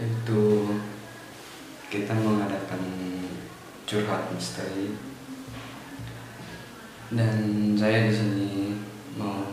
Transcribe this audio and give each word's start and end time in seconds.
yaitu 0.00 0.64
kita 1.92 2.16
mengadakan 2.16 2.80
curhat 3.84 4.32
misteri. 4.32 4.96
Dan 7.12 7.76
saya 7.76 8.08
di 8.08 8.12
sini 8.16 8.52
mau 9.20 9.44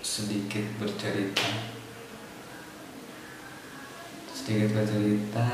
sedikit 0.00 0.64
bercerita. 0.80 1.44
Sedikit 4.32 4.72
bercerita 4.72 5.46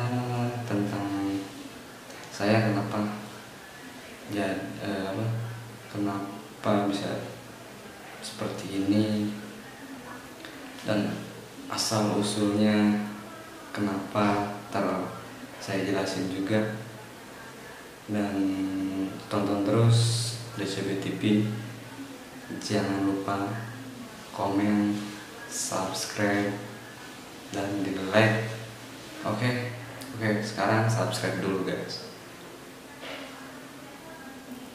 tentang 0.70 1.42
saya 2.31 2.70
kenapa 2.70 3.19
ya 4.31 4.47
eh, 4.78 5.11
apa 5.11 5.27
kenapa 5.91 6.87
bisa 6.87 7.27
seperti 8.22 8.87
ini. 8.87 9.34
Dan 10.87 11.11
asal 11.67 12.14
usulnya 12.22 13.06
kenapa 13.77 14.57
ntar 14.73 15.05
saya 15.61 15.85
jelasin 15.85 16.33
juga. 16.33 16.73
Dan 18.07 18.39
tonton 19.29 19.67
terus 19.67 19.99
DCB 20.57 21.03
TV 21.03 21.23
jangan 22.63 23.03
lupa 23.03 23.51
komen 24.33 24.97
subscribe 25.51 26.55
dan 27.53 27.69
di 27.85 27.93
like. 28.15 28.47
Oke 29.27 29.75
oke 30.17 30.29
sekarang 30.41 30.87
subscribe 30.87 31.43
dulu 31.43 31.67
guys. 31.67 32.09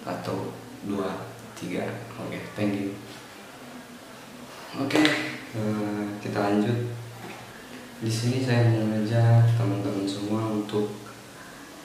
Satu 0.04 0.52
dua 0.84 1.32
tiga. 1.56 1.88
Oke 2.20 2.36
okay, 2.36 2.42
thank 2.54 2.76
you. 2.76 2.92
Oke 4.76 5.00
okay, 5.00 5.08
eh, 5.56 6.04
kita 6.20 6.36
lanjut 6.36 6.91
di 8.02 8.10
sini 8.10 8.42
saya 8.42 8.66
mengajak 8.66 9.46
teman-teman 9.54 10.10
semua 10.10 10.50
untuk 10.50 10.90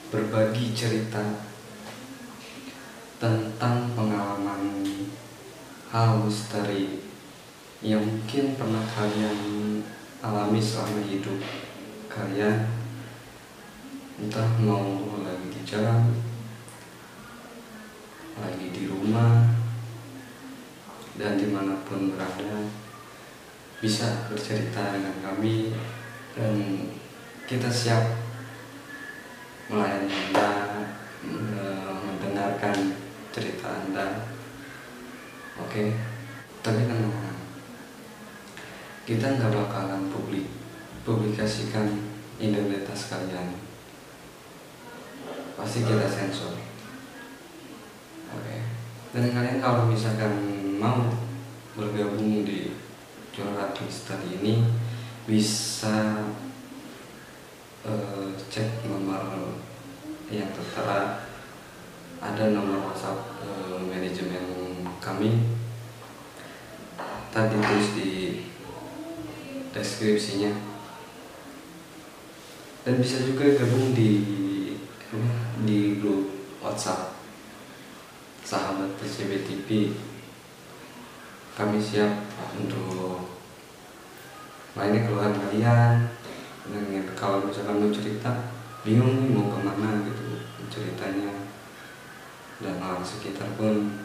berbagi 0.09 0.73
cerita 0.73 1.21
tentang 3.21 3.93
pengalaman 3.93 4.81
hal 5.93 6.17
misteri 6.25 7.05
yang 7.85 8.01
mungkin 8.01 8.57
pernah 8.57 8.81
kalian 8.97 9.37
alami 10.25 10.57
selama 10.57 11.05
hidup 11.05 11.37
kalian. 12.09 12.65
Entah 14.17 14.57
mau 14.57 15.21
lagi 15.21 15.53
di 15.53 15.61
jalan 15.69 16.17
lagi 18.41 18.73
di 18.73 18.89
rumah 18.89 19.53
dan 21.21 21.37
di 21.37 21.45
mana 21.53 21.77
pun 21.85 22.09
berada 22.09 22.65
bisa 23.77 24.25
bercerita 24.25 24.97
dengan 24.97 25.13
kami 25.21 25.77
dan 26.37 26.55
kita 27.49 27.65
siap 27.65 28.21
melayani 29.67 30.07
anda 30.07 30.49
mendengarkan 32.05 33.01
cerita 33.33 33.67
anda. 33.83 34.29
Oke? 35.57 35.97
Tapi 36.61 36.81
tenang 36.85 37.11
kita 39.09 39.25
nggak 39.41 39.51
bakalan 39.51 40.13
publik 40.13 40.45
publikasikan 41.01 42.05
identitas 42.37 43.09
kalian. 43.09 43.57
Pasti 45.57 45.81
kita 45.81 46.05
sensor. 46.05 46.67
Dan 49.17 49.33
kalian 49.33 49.57
kalau 49.57 49.89
misalkan 49.89 50.35
mau 50.77 51.09
bergabung 51.73 52.45
di 52.45 52.69
curhat 53.33 53.73
misteri 53.81 54.37
ini 54.37 54.61
bisa 55.27 56.23
uh, 57.83 58.27
cek 58.47 58.87
nomor 58.87 59.59
yang 60.31 60.47
tertera. 60.55 61.27
Ada 62.17 62.49
nomor 62.49 62.89
WhatsApp 62.89 63.37
uh, 63.43 63.77
manajemen 63.83 64.47
kami. 65.03 65.53
Tadi 67.29 67.55
tulis 67.59 67.89
di 67.93 68.11
deskripsinya. 69.75 70.49
Dan 72.87 73.03
bisa 73.03 73.19
juga 73.21 73.51
gabung 73.51 73.91
di 73.91 74.11
di 75.67 75.99
grup 75.99 76.31
WhatsApp 76.63 77.15
sahabat 78.47 78.95
TCB 78.99 79.43
TV 79.43 79.91
kami 81.55 81.79
siap 81.81 82.27
untuk 82.55 83.06
lainnya 84.77 85.09
keluhan 85.09 85.33
kalian. 85.33 85.95
Dengan 86.67 87.09
kalau 87.17 87.47
misalkan 87.47 87.81
mau 87.81 87.89
cerita 87.89 88.53
bingung 88.85 89.23
nih 89.23 89.33
mau 89.33 89.49
ke 89.49 89.59
mana 89.65 90.05
gitu 90.05 90.45
ceritanya. 90.69 91.49
Dan 92.57 92.81
orang 92.81 93.05
sekitar 93.05 93.53
pun 93.57 94.01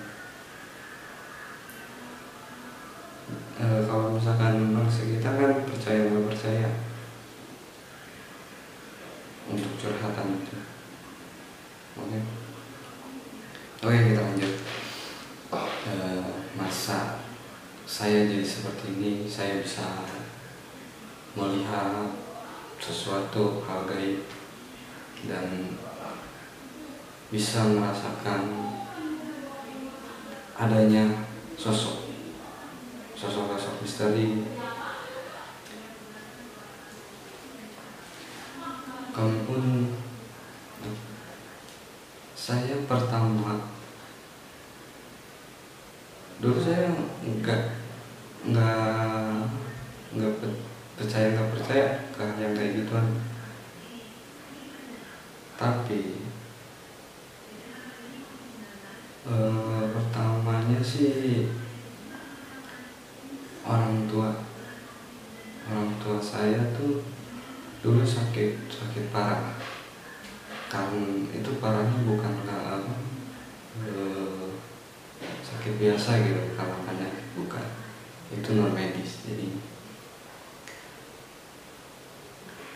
e, 3.57 3.65
kalau 3.89 4.17
misalkan 4.17 4.73
orang 4.73 4.93
sekitar 4.93 5.37
kan 5.37 5.53
percaya 5.69 6.09
nggak 6.09 6.29
percaya. 6.33 6.69
Untuk 9.53 9.73
curhatan 9.77 10.41
itu. 10.41 10.57
Oke. 12.01 12.19
Oke 13.85 13.97
kita 14.09 14.21
lanjut. 14.25 14.55
E, 15.85 15.95
Masa 16.53 17.17
saya 17.89 18.29
jadi 18.29 18.45
seperti 18.45 18.97
ini 18.97 19.25
Saya 19.25 19.65
bisa 19.65 20.05
melihat 21.33 22.13
sesuatu 22.77 23.63
hal 23.65 23.89
gaib 23.89 24.27
Dan 25.23 25.79
bisa 27.33 27.65
merasakan 27.73 28.43
adanya 30.59 31.25
sosok 31.57 32.13
Sosok-sosok 33.23 33.87
misteri. 33.87 34.43
Kami 39.15 39.39
pun 39.47 39.63
saya 42.35 42.75
pertama 42.91 43.71
dulu 46.43 46.59
saya 46.59 46.91
enggak 47.23 47.79
enggak 48.43 49.47
enggak 50.11 50.35
percaya 50.93 51.33
enggak 51.33 51.51
percaya 51.57 51.87
ke 52.13 52.23
yang 52.37 52.53
kayak 52.53 52.75
gituan. 52.85 53.07
Tapi 55.57 56.03
e, 59.25 59.35
pertamanya 59.93 60.81
sih 60.85 61.49
orang 63.65 64.05
tua. 64.11 64.31
Orang 65.63 65.95
tua 66.03 66.19
saya 66.19 66.61
tuh 66.77 67.07
dulu 67.81 68.05
sakit 68.05 68.69
sakit 68.69 69.05
parah. 69.15 69.57
Kan 70.69 70.93
itu 71.33 71.51
parahnya 71.61 71.99
bukan 72.05 72.33
karena 72.45 72.81
apa 72.81 72.95
sakit 75.43 75.79
biasa 75.79 76.11
gitu 76.27 76.43
kalau 76.59 76.83
penyakit 76.85 77.27
bukan. 77.39 77.67
Itu 78.33 78.59
non 78.59 78.75
medis 78.75 79.23
jadi 79.23 79.72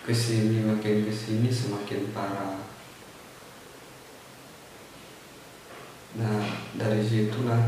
ke 0.07 0.15
sini 0.15 0.63
makin 0.63 1.03
ke 1.03 1.11
sini 1.11 1.51
semakin 1.51 2.15
parah. 2.15 2.63
Nah 6.15 6.47
dari 6.79 7.03
situlah 7.03 7.67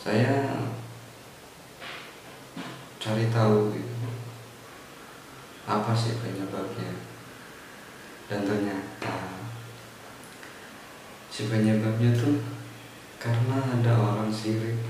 saya 0.00 0.64
cari 2.96 3.28
tahu 3.28 3.76
gitu 3.76 4.08
apa 5.68 5.92
sih 5.92 6.16
penyebabnya. 6.16 6.96
Dan 8.24 8.48
ternyata 8.48 9.44
si 11.28 11.44
penyebabnya 11.44 12.08
tuh 12.16 12.40
karena 13.20 13.60
ada 13.60 13.92
orang 14.00 14.32
sirik. 14.32 14.80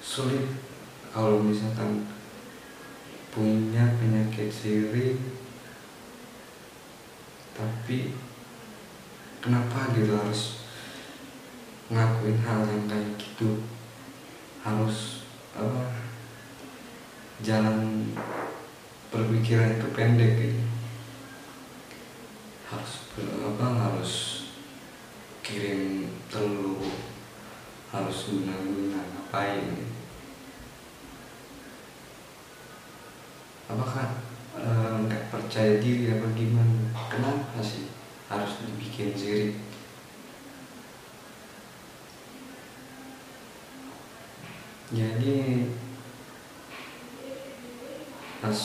Sulit 0.00 0.65
kalau 1.16 1.40
misalkan 1.40 2.04
punya 3.32 3.88
penyakit 3.96 4.52
siri 4.52 5.16
tapi 7.56 8.12
kenapa 9.40 9.96
gitu 9.96 10.12
harus 10.12 10.60
ngakuin 11.88 12.36
hal 12.44 12.68
yang 12.68 12.84
kayak 12.84 13.16
gitu 13.16 13.64
harus 14.60 15.24
apa 15.56 15.88
jalan 17.40 18.12
berpikiran 19.08 19.80
itu 19.80 19.88
pendek 19.96 20.36
gitu 20.36 20.60
harus 22.68 23.08
apa 23.24 23.66
harus 23.88 24.12
kirim 25.40 26.12
telur 26.28 26.84
harus 27.88 28.18
menanggung 28.36 28.92
ngapain 28.92 29.64
gitu. 29.72 29.95
Apakah 33.66 34.22
eh, 34.54 34.94
nggak 35.06 35.22
e, 35.26 35.28
percaya 35.30 35.72
diri 35.82 36.14
apa 36.14 36.28
gimana? 36.34 36.94
Kenapa 37.10 37.58
sih 37.62 37.90
harus 38.26 38.62
dibikin 38.62 39.14
sirik 39.14 39.54
jadi 44.86 45.66
pas 48.38 48.60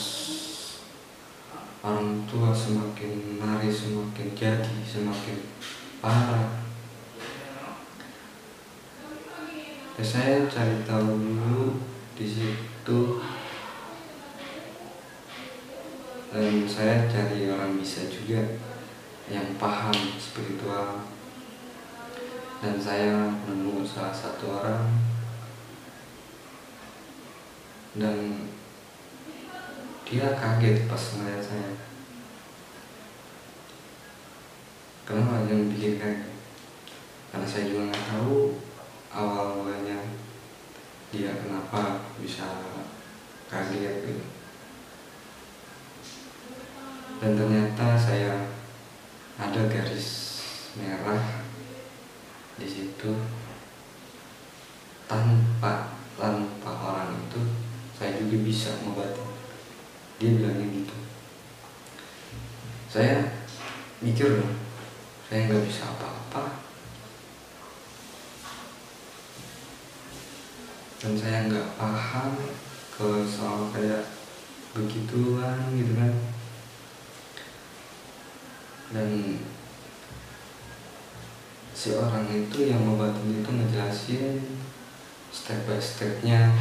orang 1.82 2.22
tua 2.30 2.54
semakin 2.54 3.42
nari 3.42 3.74
semakin 3.74 4.30
jadi 4.38 4.76
semakin 4.86 5.38
parah. 5.98 6.62
Ya 9.98 10.04
saya 10.06 10.46
cari 10.46 10.86
tahu 10.86 11.18
dulu 11.18 11.82
di 12.14 12.26
situ 12.30 13.00
dan 16.32 16.64
saya 16.64 17.12
cari 17.12 17.52
orang 17.52 17.76
bisa 17.76 18.08
juga 18.08 18.56
yang 19.28 19.60
paham 19.60 19.96
spiritual. 20.16 21.04
Dan 22.64 22.80
saya 22.80 23.36
menemu 23.44 23.84
salah 23.84 24.16
satu 24.16 24.64
orang. 24.64 24.88
Dan 28.00 28.48
dia 30.08 30.32
kaget 30.40 30.88
pas 30.88 31.04
ngeliat 31.20 31.44
saya. 31.44 31.76
Kenapa 35.04 35.44
yang 35.52 35.68
bikin 35.68 36.00
kaget 36.00 36.32
karena 37.32 37.48
saya 37.48 37.64
juga 37.72 37.88
nggak 37.88 38.06
tahu 38.12 38.60
awal 39.08 39.64
mulanya 39.64 40.04
dia 41.16 41.32
kenapa 41.32 42.04
bisa 42.20 42.44
kaget 43.48 44.04
gitu 44.04 44.41
dan 47.22 47.38
ternyata 47.38 47.94
saya 47.94 48.50
ada 49.38 49.62
garis 49.70 50.42
merah 50.74 51.46
di 52.58 52.66
situ. 52.66 53.14
Tanpa 55.06 55.94
tanpa 56.18 56.72
orang 56.74 57.14
itu 57.30 57.46
saya 57.94 58.18
juga 58.18 58.42
bisa 58.42 58.74
mengobati 58.82 59.22
dia 60.18 60.34
bilangnya 60.34 60.66
gitu. 60.82 60.98
Saya 62.90 63.22
mikir 64.02 64.42
dong 64.42 64.58
saya 65.30 65.46
nggak 65.46 65.66
bisa 65.70 65.94
apa-apa. 65.94 66.58
Dan 71.06 71.14
saya 71.14 71.46
nggak 71.46 71.70
paham 71.78 72.34
ke 72.98 73.10
soal 73.30 73.70
kayak 73.70 74.10
begituan 74.74 75.78
gitu 75.78 75.94
kan 75.94 76.31
dan 78.92 79.08
si 81.72 81.96
orang 81.96 82.28
itu 82.28 82.68
yang 82.68 82.84
ngobatin 82.84 83.40
itu 83.40 83.50
ngejelasin 83.50 84.44
step 85.32 85.64
by 85.64 85.80
stepnya 85.80 86.52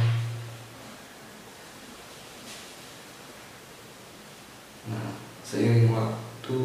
Nah, 4.81 5.13
seiring 5.45 5.93
waktu 5.93 6.57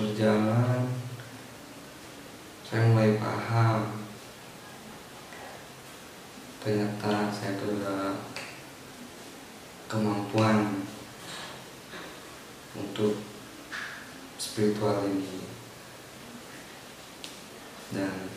berjalan, 0.00 0.88
saya 2.64 2.88
mulai 2.88 3.20
paham. 3.20 4.00
Ternyata 6.64 7.28
saya 7.28 7.52
sudah 7.60 8.16
kemampuan 9.92 10.88
untuk 12.72 13.20
spiritual 14.64 15.04
ini. 15.04 15.44
Dan 17.92 18.32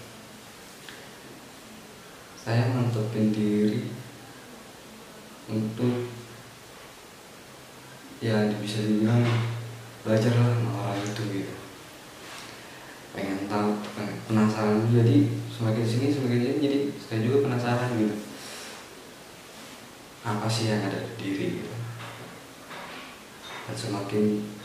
saya 2.35 2.67
mantepin 2.75 3.31
diri 3.31 3.87
untuk 5.47 6.11
ya 8.19 8.51
bisa 8.59 8.83
dibilang 8.83 9.23
belajarlah 10.03 10.51
sama 10.51 10.71
orang 10.83 10.99
itu 10.99 11.23
gitu. 11.31 11.55
Pengen 13.15 13.47
tahu 13.47 13.79
penasaran. 14.27 14.83
Jadi 14.91 15.31
semakin 15.47 15.85
sini 15.87 16.11
semakin 16.11 16.39
sini 16.43 16.59
jadi 16.59 16.79
saya 16.99 17.23
juga 17.23 17.47
penasaran 17.47 17.95
gitu. 17.95 18.19
Apa 20.27 20.51
sih 20.51 20.75
yang 20.75 20.83
ada 20.91 21.07
di 21.07 21.15
diri 21.23 21.63
gitu. 21.63 21.71
Dan 23.63 23.75
semakin 23.79 24.56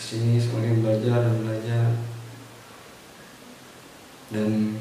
ke 0.00 0.16
sini 0.16 0.40
semakin 0.40 0.80
belajar 0.80 1.28
dan 1.28 1.36
belajar. 1.44 1.86
Dan 4.32 4.80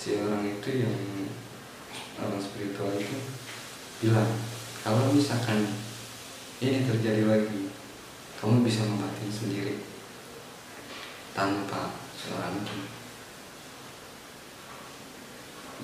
si 0.00 0.16
orang 0.24 0.48
itu 0.48 0.80
yang 0.80 0.96
orang 2.16 2.40
spiritual 2.40 2.96
itu 2.96 3.20
bilang 4.00 4.32
kalau 4.80 5.12
misalkan 5.12 5.68
ini 6.64 6.88
terjadi 6.88 7.28
lagi 7.28 7.68
kamu 8.40 8.64
bisa 8.64 8.88
ngobatin 8.88 9.28
sendiri 9.28 9.84
tanpa 11.36 11.92
seorang 12.16 12.64
itu 12.64 12.78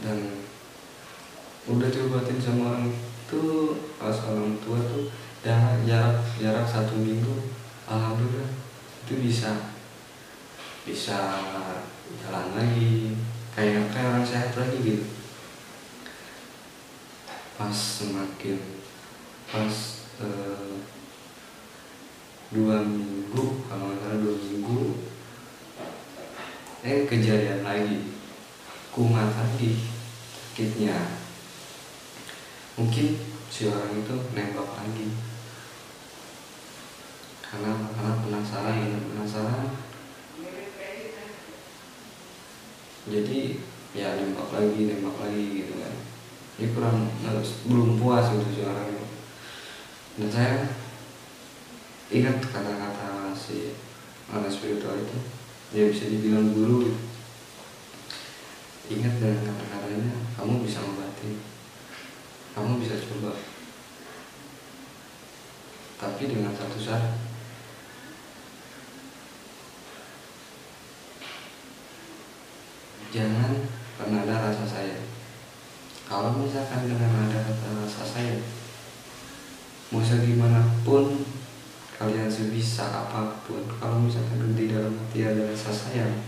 dan 0.00 0.18
udah 1.68 1.88
diobatin 1.92 2.40
sama 2.40 2.72
orang 2.72 2.88
itu 2.92 3.42
pas 4.00 4.16
orang 4.24 4.56
tua 4.64 4.80
tuh 4.80 5.12
jarak 5.44 6.20
jarak 6.40 6.64
satu 6.64 6.96
minggu 6.96 7.52
alhamdulillah 7.88 8.59
itu 9.10 9.26
bisa 9.26 9.74
bisa 10.86 11.42
jalan 12.22 12.46
lagi 12.54 13.18
kayak 13.50 13.90
kayak 13.90 14.06
orang 14.06 14.22
sehat 14.22 14.54
lagi 14.54 14.78
gitu. 14.86 15.02
Pas 17.58 17.74
semakin 17.74 18.62
pas 19.50 19.74
uh, 20.22 20.78
dua 22.54 22.86
minggu 22.86 23.66
kalau 23.66 23.90
nggak 23.90 23.98
salah 23.98 24.18
dua 24.22 24.36
minggu 24.46 24.82
eh 26.86 27.02
kejadian 27.10 27.66
lagi 27.66 28.14
kumat 28.94 29.26
lagi 29.34 29.90
sakitnya. 30.54 31.18
Mungkin 32.78 33.18
si 33.50 33.66
orang 33.66 34.06
itu 34.06 34.14
nembak 34.38 34.70
lagi 34.70 35.10
karena 37.50 37.70
karena 37.98 38.12
penasaran 38.22 38.78
dan 38.78 39.02
penasaran. 39.10 39.66
Jadi 43.10 43.58
ya 43.90 44.14
nembak 44.14 44.54
lagi 44.54 44.80
nembak 44.86 45.18
lagi 45.18 45.44
gitu 45.66 45.74
kan. 45.82 45.94
Ini 46.62 46.66
kurang 46.70 47.10
belum 47.66 47.98
puas 47.98 48.30
gitu 48.30 48.62
itu 48.62 48.62
dan 50.20 50.28
saya 50.28 50.68
ingat 52.12 52.44
kata-kata 52.44 53.32
si 53.32 53.74
anak 54.30 54.52
spiritual 54.52 55.00
itu. 55.00 55.18
Dia 55.74 55.90
bisa 55.90 56.06
dibilang 56.06 56.54
guru. 56.54 56.86
Gitu. 56.86 57.02
ingat 58.90 59.22
dengan 59.22 59.46
kata-katanya 59.46 60.18
kamu 60.34 60.66
bisa 60.66 60.82
mengobati. 60.82 61.38
Kamu 62.58 62.82
bisa 62.82 62.98
coba. 62.98 63.38
Tapi 66.02 66.22
dengan 66.26 66.50
satu 66.50 66.74
syarat 66.74 67.29
jangan 73.10 73.52
pernah 73.98 74.22
ada 74.22 74.50
rasa 74.50 74.64
sayang. 74.64 75.06
Kalau 76.06 76.34
misalkan 76.38 76.90
dengan 76.90 77.30
ada 77.30 77.54
rasa 77.82 78.02
sayang 78.02 78.42
mau 79.90 79.98
segimanapun 79.98 81.26
kalian 81.98 82.30
sebisa 82.30 82.86
apa 82.86 83.42
pun 83.42 83.66
kalau 83.66 83.98
misalkan 83.98 84.54
di 84.54 84.70
dalam 84.70 84.94
hati 84.94 85.26
ada 85.26 85.50
rasa 85.50 85.74
sayang 85.74 86.22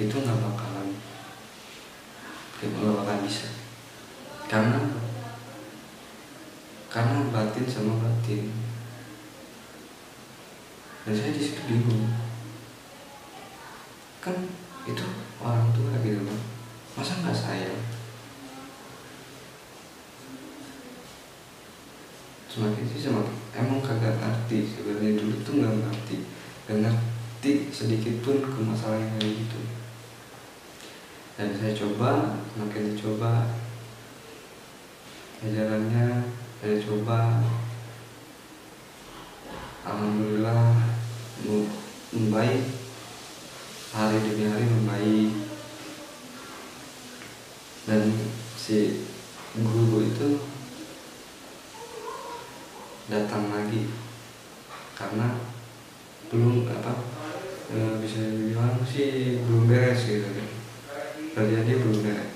itu 0.00 0.16
nggak 0.16 0.40
bakalan 0.40 0.96
nggak 2.60 2.96
bakalan 3.04 3.24
bisa. 3.24 3.48
Karena 4.48 4.80
karena 6.90 7.30
batin 7.30 7.64
sama 7.70 8.02
batin. 8.02 8.50
Dan 11.06 11.16
saya 11.16 11.32
di 11.32 11.40
situ 11.40 11.60
bingung. 11.64 12.12
Kan 14.20 14.36
itu 14.84 15.06
orang 15.40 15.72
tua 15.72 15.96
gitu. 16.04 16.20
Masa 16.94 17.24
nggak 17.24 17.36
sayang? 17.36 17.80
Semakin 22.50 22.84
sih 22.84 23.00
semakin 23.08 23.36
emang 23.56 23.80
kagak 23.80 24.20
ngerti. 24.20 24.68
Sebenarnya 24.68 25.16
dulu 25.16 25.34
tuh 25.40 25.54
nggak 25.60 25.76
ngerti. 25.86 26.16
Nggak 26.68 26.78
ngerti 26.84 27.52
sedikit 27.72 28.14
pun 28.20 28.36
ke 28.44 28.60
masalah 28.60 29.00
yang 29.00 29.16
kayak 29.16 29.34
gitu. 29.46 29.60
Dan 31.40 31.56
saya 31.56 31.72
coba 31.72 32.36
makin 32.60 32.92
dicoba 32.92 33.48
ajarannya 35.40 36.36
saya 36.60 36.76
coba. 36.84 37.40
Alhamdulillah 39.80 40.76
membaik 42.12 42.79
hari 43.90 44.22
demi 44.22 44.46
hari 44.46 44.64
membaik. 44.70 45.32
Dan 47.90 48.14
si 48.54 49.02
guru 49.58 50.06
itu 50.06 50.46
datang 53.10 53.50
lagi. 53.50 53.90
Karena 54.94 55.42
belum 56.30 56.70
apa 56.70 56.92
e, 57.74 57.78
bisa 57.98 58.20
dibilang 58.30 58.78
sih 58.86 59.42
belum 59.42 59.66
beres 59.66 60.06
gitu 60.06 60.28
kan. 60.30 60.48
Kerja 61.34 61.66
dia 61.66 61.76
belum 61.82 61.98
beres. 62.06 62.34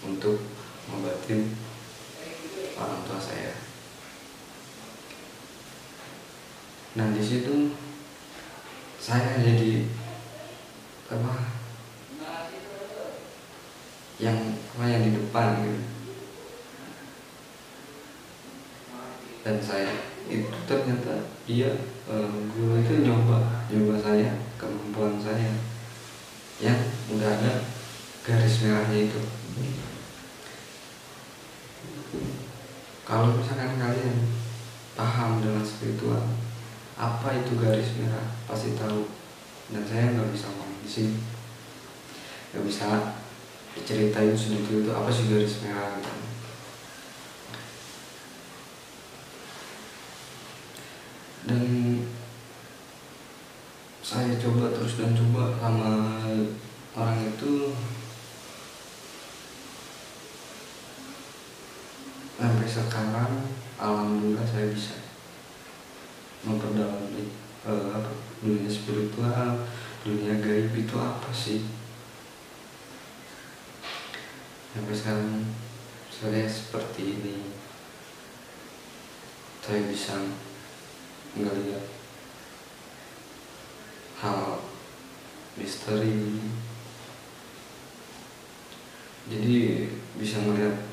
Untuk 0.00 0.40
ngobatin 0.88 1.52
orang 2.80 3.04
tua 3.04 3.20
saya. 3.20 3.52
Nah 6.96 7.12
di 7.12 7.20
situ 7.20 7.76
saya 8.96 9.36
jadi 9.44 9.84
apa? 11.06 11.32
Yang 14.18 14.38
apa 14.74 14.84
yang 14.90 15.02
di 15.06 15.10
depan 15.14 15.48
gitu. 15.62 15.82
Dan 19.46 19.56
saya 19.62 19.94
itu 20.26 20.50
ternyata 20.66 21.30
dia 21.46 21.70
uh, 22.10 22.34
guru 22.50 22.82
itu 22.82 23.06
nyoba 23.06 23.62
nyoba 23.70 23.94
saya 24.02 24.34
kemampuan 24.58 25.22
saya. 25.22 25.54
Yang 26.58 26.80
udah 27.14 27.30
ada 27.38 27.52
garis 28.26 28.66
merahnya 28.66 29.06
itu. 29.06 29.22
Kalau 33.06 33.38
misalkan 33.38 33.78
kalian 33.78 34.18
paham 34.98 35.38
dengan 35.38 35.62
spiritual 35.62 36.26
apa 36.98 37.28
itu 37.38 37.54
garis 37.54 37.94
merah? 38.02 38.34
Pasti 38.50 38.74
tahu. 38.74 39.06
Dan 39.70 39.86
saya 39.86 40.10
nggak 40.10 40.34
bisa 40.34 40.50
di 40.86 40.92
sini 40.94 41.18
nggak 42.54 42.62
bisa 42.62 43.18
diceritain 43.74 44.38
sedikit 44.38 44.86
itu 44.86 44.90
apa 44.94 45.10
sih 45.10 45.26
garis 45.26 45.58
merah 45.66 45.98
gitu. 45.98 46.14
dan 51.50 51.62
saya 53.98 54.38
coba 54.38 54.70
terus 54.70 54.94
dan 54.94 55.10
coba 55.18 55.58
sama 55.58 56.22
orang 56.94 57.34
itu 57.34 57.74
sampai 62.38 62.68
sekarang 62.70 63.32
alhamdulillah 63.74 64.46
saya 64.46 64.70
bisa 64.70 65.02
memperdalam 66.46 67.10
uh, 67.66 67.90
apa 67.90 68.10
dunia 68.38 68.70
spiritual 68.70 69.66
dunia 70.06 70.38
gaib 70.56 70.72
itu 70.72 70.96
apa 70.96 71.28
sih? 71.36 71.60
Sampai 74.72 74.96
sekarang 74.96 75.52
saya 76.08 76.48
seperti 76.48 77.20
ini. 77.20 77.52
Saya 79.60 79.84
bisa 79.84 80.16
melihat 81.36 81.84
hal 84.24 84.64
misteri. 85.60 86.40
Jadi 89.28 89.56
bisa 90.16 90.40
melihat 90.40 90.88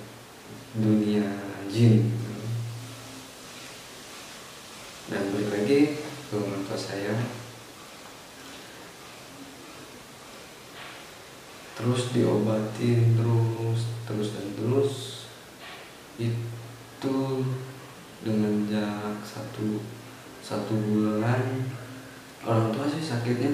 dunia 0.75 1.39
jin. 1.71 2.11
Dan 5.07 5.31
balik 5.31 5.55
lagi 5.55 5.79
ke 6.27 6.35
tua 6.35 6.75
saya 6.75 7.42
terus 11.83 12.15
diobatin 12.15 13.19
terus 13.19 13.81
terus 14.07 14.29
dan 14.31 14.47
terus. 14.55 14.93
Itu 16.15 17.43
dengan 18.23 18.63
jarak 18.71 19.19
satu 19.19 19.83
satu 20.39 20.71
bulan. 20.79 21.67
Orang 22.47 22.71
tua 22.71 22.87
sih 22.87 23.03
sakitnya 23.03 23.51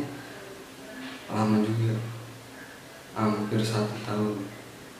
lama 1.33 1.57
juga 1.65 1.97
hampir 3.17 3.65
satu 3.65 3.97
tahun. 4.05 4.45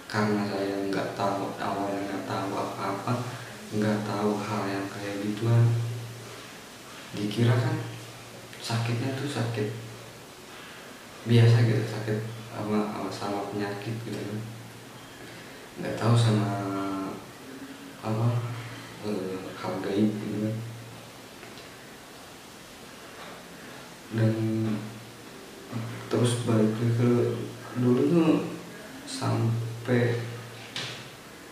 Karena 0.10 0.50
saya 0.50 0.90
nggak 0.90 1.14
tahu 1.14 1.54
awalnya 1.62 2.02
nggak 2.10 2.26
tahu 2.26 2.50
apa-apa 2.58 3.14
nggak 3.78 4.02
tahu 4.10 4.42
hal 4.42 4.64
yang 4.66 4.90
kayak 4.90 5.22
gituan. 5.22 5.70
Dikira 7.14 7.54
kan 7.54 7.78
sakitnya 8.58 9.14
tuh 9.14 9.30
sakit 9.30 9.70
biasa 11.30 11.62
gitu 11.70 11.86
sakit 11.86 12.39
sama 12.50 13.10
sama 13.14 13.50
penyakit 13.54 13.96
gitu 14.06 14.20
kan. 14.20 14.40
Nggak 15.80 15.96
tahu 15.96 16.16
sama 16.18 16.50
apa 18.00 18.28
e, 19.06 19.12
hal 19.54 19.74
gaib 19.86 20.12
gitu 20.18 20.38
kan. 20.44 20.56
Dan 24.10 24.34
terus 26.10 26.42
balik 26.50 26.74
ke 26.74 27.38
dulu 27.78 28.02
tuh 28.10 28.30
sampai 29.06 30.18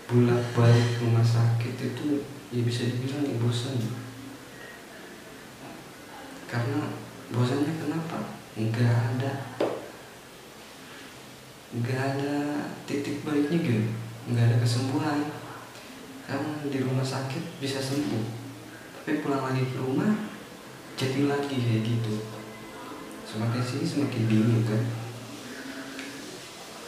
bulat 0.09 0.41
balik 0.57 0.97
rumah 1.03 1.21
sakit 1.21 1.77
itu 1.77 2.25
ya 2.49 2.61
bisa 2.65 2.89
dibilang 2.89 3.27
ya 3.27 3.35
bosan. 3.37 3.77
Karena 6.47 6.89
bosannya 7.29 7.73
kenapa? 7.75 8.33
Nggak 8.57 8.93
ada 9.13 9.31
nggak 11.67 11.99
ada 11.99 12.35
titik 12.87 13.27
baiknya 13.27 13.57
gitu 13.59 13.91
nggak 14.31 14.45
ada 14.47 14.57
kesembuhan. 14.63 15.19
Karena 16.27 16.59
di 16.67 16.83
rumah 16.83 17.07
sakit 17.07 17.63
bisa 17.63 17.79
sembuh. 17.79 18.25
Tapi 18.99 19.23
pulang 19.23 19.47
lagi 19.47 19.63
ke 19.63 19.79
rumah 19.79 20.11
jadi 20.99 21.31
lagi 21.31 21.55
kayak 21.55 21.83
gitu. 21.87 22.15
Semakin 23.23 23.63
sini 23.63 23.85
semakin 23.87 24.23
bingung 24.27 24.63
kan? 24.67 24.83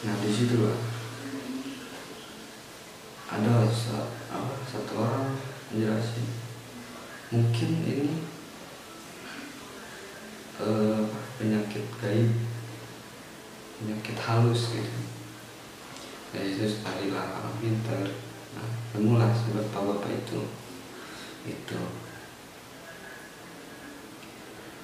Nah 0.04 0.14
di 0.20 0.32
situ 0.32 0.64
lah 0.64 0.76
ada 3.30 3.62
apa, 3.62 4.54
satu 4.66 4.92
orang 4.98 5.38
menjelasin 5.70 6.26
mungkin 7.30 7.70
ini 7.86 8.26
uh, 10.58 11.06
penyakit 11.38 11.86
gaib 12.02 12.30
penyakit 13.78 14.16
halus 14.40 14.72
gitu. 14.72 15.00
Ya 16.32 16.40
itu 16.40 16.64
sekali 16.64 17.12
lah 17.12 17.28
orang 17.44 17.60
pintar 17.60 18.08
nah, 18.56 18.70
nemulah 18.96 19.28
si 19.36 19.52
bapak-bapak 19.52 20.16
itu. 20.16 20.40
Itu. 21.44 21.80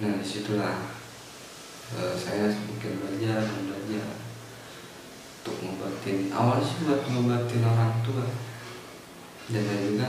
Nah 0.04 0.12
di 0.20 0.26
situlah 0.28 0.76
uh, 1.96 2.12
saya 2.12 2.52
semakin 2.52 3.00
belajar 3.00 3.40
belajar 3.64 4.06
untuk 5.40 5.56
ngobatin 5.64 6.28
awalnya 6.36 6.68
sih 6.68 6.84
buat 6.84 7.00
ngobatin 7.08 7.64
orang 7.64 8.04
tua. 8.04 8.28
Dan 9.48 9.64
saya 9.64 9.80
juga 9.88 10.08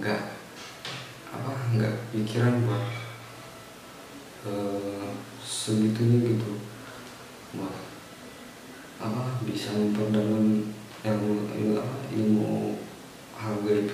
nggak 0.00 0.22
apa 1.28 1.52
nggak 1.76 1.94
pikiran 2.16 2.64
buat 2.64 2.84
uh, 4.48 5.12
segitunya 5.44 6.32
gitu. 6.32 6.56
Buat 7.52 7.91
apa 9.02 9.42
bisa 9.42 9.74
memperdalam 9.74 10.70
ilmu 11.02 11.34
ilmu 11.50 11.82
ilmu 12.14 12.78
hal 13.34 13.58
gaib 13.66 13.90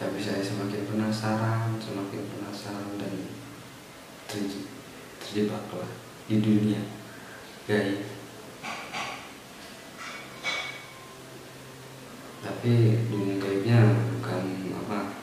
tapi 0.00 0.16
saya 0.16 0.40
semakin 0.40 0.88
penasaran 0.88 1.76
semakin 1.76 2.24
penasaran 2.24 2.96
dan 2.96 3.28
terjebak 4.24 5.68
lah 5.76 5.92
di 6.24 6.40
dunia 6.40 6.80
gaib 7.68 8.00
tapi 12.40 12.72
dunia 13.12 13.36
gaibnya 13.36 13.80
bukan 14.16 14.72
apa 14.72 15.20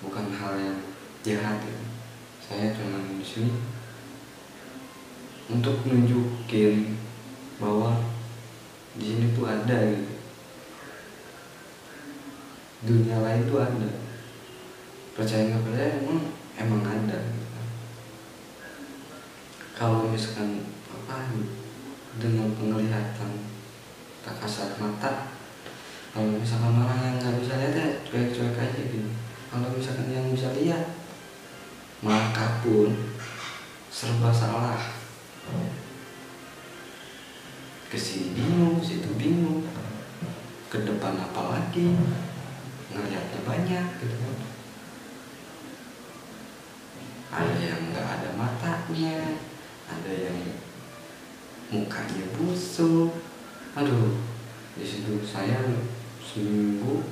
bukan 0.00 0.26
hal 0.32 0.56
yang 0.56 0.80
jahat 1.20 1.60
ya. 1.60 1.78
saya 2.40 2.72
cuma 2.72 3.04
di 3.04 3.20
sini 3.20 3.69
untuk 5.50 5.82
nunjukin 5.82 6.94
bahwa 7.58 7.98
di 8.94 9.04
sini 9.04 9.26
tuh 9.34 9.46
ada 9.50 9.78
gitu 9.90 10.10
dunia 12.80 13.20
lain 13.20 13.44
tuh 13.44 13.60
ada 13.60 13.90
percaya 15.12 15.52
nggak 15.52 15.64
percaya 15.68 16.00
emang 16.00 16.20
emang 16.56 16.80
ada 16.80 17.18
gitu. 17.28 17.60
kalau 19.76 20.08
misalkan 20.08 20.64
apa 20.88 21.28
dengan 22.16 22.56
penglihatan 22.56 23.44
tak 24.24 24.34
kasat 24.40 24.80
mata 24.80 25.36
kalau 26.16 26.40
misalkan 26.40 26.72
orang 26.80 27.00
yang 27.04 27.19
ke 37.90 37.98
sini 37.98 38.38
bingung 38.38 38.78
situ 38.78 39.10
bingung. 39.18 39.66
Ke 40.70 40.86
depan 40.86 41.18
apa 41.18 41.58
lagi? 41.58 41.90
Ngeliatnya 42.94 43.40
banyak 43.42 43.86
gitu. 43.98 44.16
Ada 47.34 47.58
yang 47.58 47.90
nggak 47.90 48.06
ada 48.06 48.30
matanya 48.38 49.34
ada 49.90 50.12
yang 50.14 50.38
mukanya 51.74 52.30
busuk. 52.38 53.10
Aduh 53.74 54.22
di 54.78 54.86
situ 54.86 55.18
saya 55.26 55.58
seminggu 56.22 57.02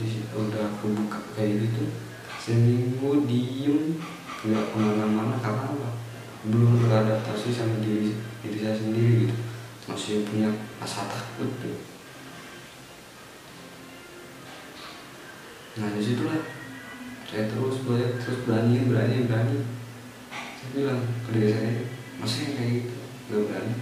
di 0.00 0.04
situ 0.08 0.32
udah 0.32 0.80
kebuka 0.80 1.20
kayak 1.36 1.60
gitu 1.60 1.92
seminggu 2.40 3.28
diem 3.28 4.00
nggak 4.48 4.64
ke 4.72 4.76
mana-mana 4.80 5.36
karena 5.44 5.76
apa? 5.76 5.88
Belum 6.48 6.80
beradaptasi 6.80 7.52
sama 7.52 7.84
diri 7.84 8.16
diri 8.40 8.56
saya 8.64 8.76
sendiri 8.76 9.28
gitu 9.28 9.43
masih 9.84 10.24
punya 10.24 10.48
rasa 10.80 11.04
takut 11.04 11.50
gitu. 11.60 11.76
nah 15.74 15.90
di 15.92 16.00
situlah 16.00 16.40
saya 17.26 17.50
terus 17.50 17.82
belajar 17.82 18.14
terus 18.16 18.46
berani 18.46 18.86
berani 18.86 19.26
berani 19.26 19.58
saya 20.54 20.68
bilang 20.70 21.02
ke 21.26 21.30
diri 21.34 21.50
saya 21.50 21.72
masih 22.22 22.54
kayak 22.54 22.70
gitu 22.78 22.94
gak 23.28 23.42
berani 23.50 23.76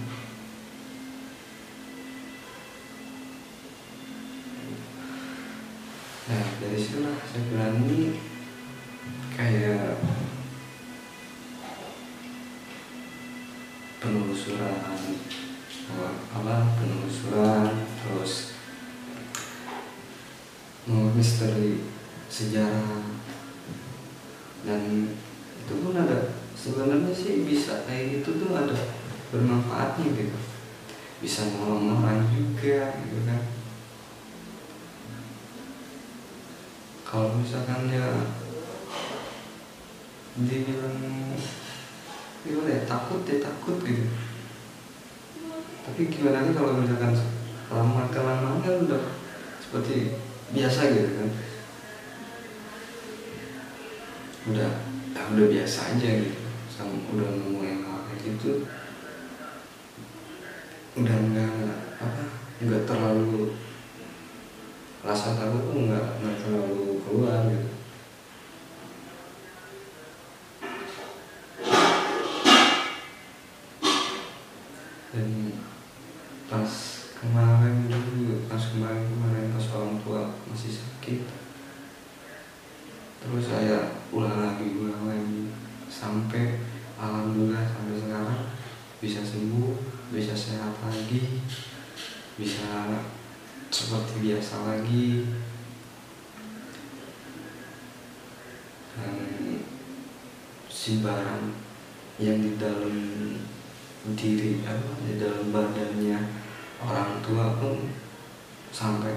nah 6.27 6.43
dari 6.59 6.77
situlah 6.81 7.17
saya 7.29 7.43
berani 7.53 8.01
kayak 9.37 10.01
penelusuran 14.01 14.81
apa 16.33 16.55
penelusuran 16.79 17.85
terus 18.01 18.57
misteri 21.13 21.85
sejarah. 22.27 23.13
Dan 24.63 25.11
itu 25.63 25.73
pun 25.79 25.95
ada 25.95 26.35
sebenarnya 26.55 27.11
sih 27.11 27.43
bisa 27.43 27.83
kayak 27.83 28.19
gitu 28.19 28.41
tuh 28.43 28.55
ada 28.55 28.75
bermanfaatnya 29.31 30.11
gitu. 30.15 30.39
Bisa 31.23 31.51
nolong 31.55 32.03
orang 32.03 32.27
juga 32.31 32.95
gitu 32.99 33.17
kan. 33.27 33.41
Kalau 37.07 37.37
misalkan 37.37 37.93
ya 37.93 38.25
dibilang 40.33 40.97
gimana 42.41 42.69
ya 42.73 42.81
takut 42.89 43.21
ya 43.29 43.37
takut 43.37 43.77
gitu 43.85 44.09
tapi 45.83 46.01
gimana 46.07 46.47
nih 46.47 46.55
kalau 46.55 46.79
misalkan 46.79 47.11
lama 47.67 48.07
kelamaan 48.07 48.63
kan 48.63 48.75
udah 48.87 49.01
seperti 49.59 50.15
biasa 50.55 50.79
gitu 50.95 51.09
kan? 51.19 51.29
Udah 54.47 54.71
ya 55.13 55.21
udah 55.33 55.47
biasa 55.51 55.79
aja 55.95 56.09
gitu. 56.23 56.39
Sama 56.71 56.95
udah 57.11 57.29
nemu 57.37 57.59
yang 57.61 57.81
kayak 57.83 58.19
gitu 58.23 58.65
udah 60.93 61.17
nggak 61.33 61.73
apa 61.97 62.23
nggak 62.61 62.85
terlalu 62.85 63.57
rasa 65.01 65.33
takut 65.33 65.73
tuh 65.73 65.89
nggak 65.89 66.21
nggak 66.21 66.35
terlalu 66.37 67.01
keluar 67.01 67.49
gitu 67.49 67.72
pas 76.53 76.69
kemarin 77.17 77.89
dulu 77.89 78.45
pas 78.45 78.61
kemarin 78.61 79.09
kemarin 79.09 79.49
pas 79.57 79.65
orang 79.73 79.97
tua 80.05 80.21
masih 80.45 80.69
sakit. 80.69 81.25
Terus 83.17 83.49
saya 83.49 83.97
ulang 84.13 84.37
lagi 84.37 84.77
ulang 84.77 85.09
lagi. 85.09 85.49
Sampai 85.89 86.61
alhamdulillah 86.93 87.65
sampai 87.73 87.97
sekarang 87.97 88.53
bisa 89.01 89.25
sembuh 89.25 89.73
bisa 90.13 90.37
sehat 90.37 90.77
lagi 90.77 91.41
bisa 92.37 93.01
seperti 93.73 94.29
biasa 94.29 94.55
lagi. 94.69 95.25
Dan 98.93 99.17
si 100.69 101.01
barang 101.01 101.49
yang 102.21 102.45
di 102.45 102.61
dalam 102.61 102.93
diri 104.13 104.59
apa 104.67 104.99
di 105.07 105.15
dalam 105.15 105.49
badannya 105.55 106.42
orang 106.83 107.23
tua 107.23 107.55
pun 107.59 107.87
sampai 108.73 109.15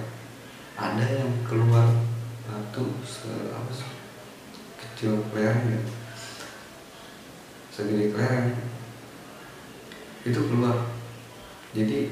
ada 0.77 1.03
yang 1.03 1.33
keluar 1.43 1.89
batu 2.47 2.87
se 3.03 3.51
apa 3.51 3.71
sih, 3.75 3.91
kecil 4.79 5.19
kelereng 5.33 5.75
ya. 5.75 5.83
Segede 7.75 8.15
kelereng 8.15 8.55
itu 10.23 10.41
keluar. 10.47 10.95
Jadi 11.77 12.09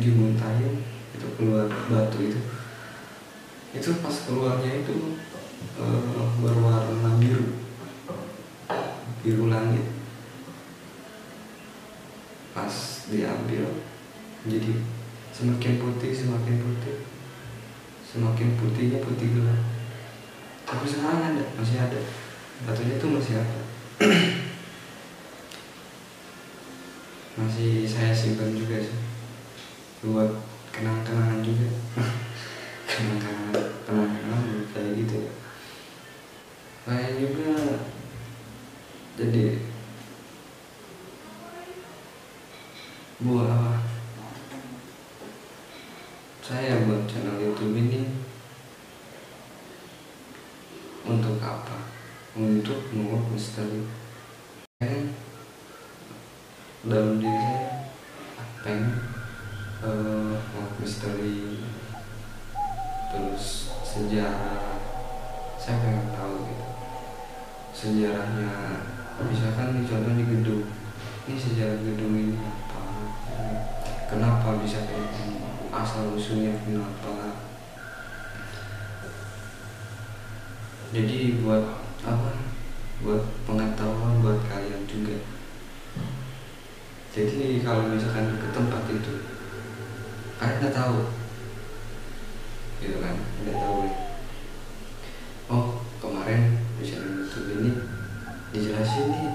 dimuntahin 0.00 0.82
itu 1.14 1.26
keluar 1.38 1.68
batu 1.88 2.18
itu. 2.20 2.40
Itu 3.76 4.00
pas 4.00 4.16
keluarnya 4.24 4.82
itu 4.82 5.20
eh, 5.76 6.26
berwarna 6.40 7.10
biru. 7.20 7.58
Biru 9.20 9.50
langit. 9.50 9.86
Pas 12.56 12.74
diambil 13.10 13.85
jadi 14.46 14.72
semakin 15.34 15.74
putih 15.78 16.10
semakin 16.14 16.56
putih. 16.62 16.96
Semakin 18.06 18.56
putihnya 18.56 18.98
putih 19.02 19.28
gelap. 19.36 19.60
Tapi 20.64 20.84
sekarang 20.88 21.34
ada 21.34 21.44
masih 21.58 21.78
ada. 21.78 22.00
Batunya 22.64 22.96
itu 22.96 23.06
masih 23.10 23.34
ada. 23.38 23.60
Masih 27.36 27.84
saya 27.84 28.16
simpan 28.16 28.56
juga 28.56 28.80
sih. 28.80 28.96
Buat 30.08 30.40
kenang-kenangan 30.72 31.44
juga. 31.44 31.68
Kenang-kenangan 32.88 33.76
kenang-kenangan 33.84 34.64
kayak 34.72 34.92
gitu 35.04 35.36
saya 36.86 37.18
juga. 37.18 37.82
Jadi 39.18 39.58
buat 43.16 43.75
misteri 53.36 53.84
pengen 54.80 55.12
dalam 56.88 57.20
diri 57.20 57.36
saya 57.36 57.68
pengen 58.64 58.96
eh, 59.84 60.40
mengungkap 60.40 60.80
misteri 60.80 61.60
terus 63.12 63.76
sejarah. 63.84 64.80
Saya 65.60 65.84
pengen 65.84 66.16
tahu 66.16 66.48
gitu. 66.48 66.66
Sejarahnya 67.76 68.80
misalkan 69.28 69.76
nih 69.76 69.84
contoh 69.84 70.16
di 70.16 70.24
gedung. 70.24 70.64
Ini 71.28 71.36
sejarah 71.36 71.76
gedung 71.84 72.16
ini 72.16 72.40
apa? 72.40 72.80
Kenapa 74.08 74.64
bisa 74.64 74.80
kayak 74.88 75.12
gini? 75.12 75.44
Asal 75.68 76.16
usulnya 76.16 76.56
kenapa? 76.64 77.36
Jadi 80.96 81.44
buat 81.44 81.85
tahu. 90.76 90.98
Gitu 92.84 92.96
kan 93.00 93.16
nggak 93.16 93.56
tahu 93.56 93.76
nih 93.88 94.06
oh 95.46 95.78
kemarin 96.02 96.58
bisa 96.78 96.98
YouTube 96.98 97.62
ini 97.62 97.72
dijelasin 98.50 99.06
nih. 99.14 99.30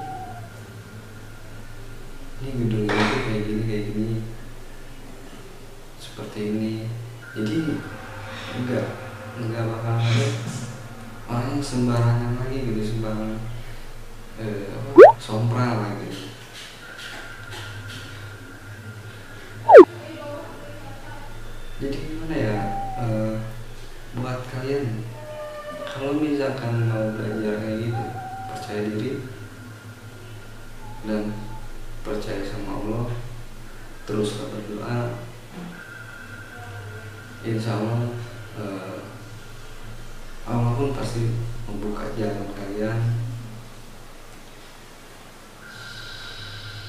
Ini 2.42 2.50
gedung 2.58 2.90
ini 2.90 3.04
tuh 3.06 3.22
kayak 3.22 3.44
gini 3.46 3.64
kayak 3.70 3.84
gini. 3.94 4.18
Seperti 6.02 6.40
ini. 6.52 6.74
Jadi 7.32 7.56
enggak 8.60 8.88
enggak 9.40 9.64
bakal 9.72 9.96
ada 10.04 10.26
orang 11.32 11.64
sembarangan 11.64 12.44
lagi 12.44 12.58
gitu 12.68 12.82
sembarangan 12.84 13.40
eh, 14.42 14.68
sompral 15.16 15.80
lagi. 15.80 16.12
percaya 16.12 16.41
insya 37.62 37.78
Allah 37.78 38.10
eh, 38.58 38.98
Allah 40.50 40.74
pun 40.74 40.98
pasti 40.98 41.30
membuka 41.70 42.10
jalan 42.18 42.50
kalian. 42.58 43.22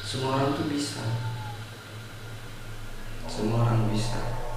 Semua 0.01 0.41
orang 0.41 0.57
tuh 0.57 0.73
bisa. 0.73 1.05
Semua 3.29 3.69
orang 3.69 3.93
bisa. 3.93 4.49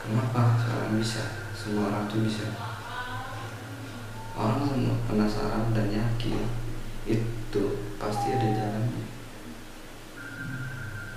Kenapa 0.00 0.56
seorang 0.56 0.96
bisa? 0.96 1.52
Semua 1.52 1.92
orang 1.92 2.08
tuh 2.08 2.24
bisa. 2.24 2.48
Orang 4.32 4.72
penasaran 5.04 5.76
dan 5.76 5.92
yakin 5.92 6.48
itu 7.04 7.64
pasti 8.00 8.32
ada 8.32 8.48
jalannya. 8.56 9.04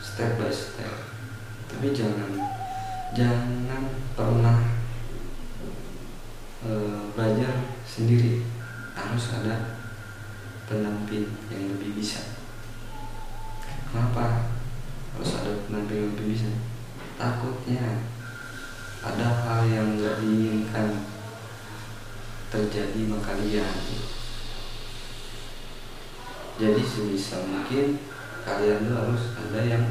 Step 0.04 0.36
by 0.36 0.52
step 0.52 1.09
tapi 1.69 1.93
jangan 1.93 2.34
jangan 3.13 3.84
pernah 4.17 4.58
eh, 6.65 7.01
belajar 7.13 7.53
sendiri. 7.86 8.43
Harus 8.97 9.32
ada 9.32 9.79
pendamping 10.67 11.29
yang 11.47 11.71
lebih 11.71 11.95
bisa. 11.95 12.19
Kenapa 13.88 14.51
harus 15.15 15.32
ada 15.39 15.55
pendamping 15.63 16.03
yang 16.03 16.10
lebih 16.17 16.36
bisa? 16.36 16.51
Takutnya 17.15 18.03
ada 18.99 19.27
hal 19.47 19.63
yang 19.71 19.95
nggak 19.95 20.19
diinginkan 20.19 21.08
terjadi 22.49 22.99
sama 23.05 23.21
kalian 23.21 23.77
jadi 26.60 26.84
sebisa 26.84 27.39
mungkin 27.47 28.03
kalian 28.43 28.84
tuh 28.84 28.95
harus 28.99 29.23
ada 29.39 29.63
yang 29.63 29.86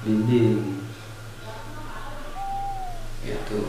bimbing 0.00 0.85
gitu 3.46 3.62